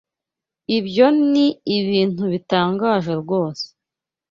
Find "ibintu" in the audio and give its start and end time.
1.77-2.23